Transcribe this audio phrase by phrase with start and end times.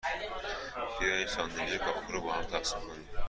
[0.99, 3.07] بیا این ساندویچ کاهو را باهم تقسیم کنیم.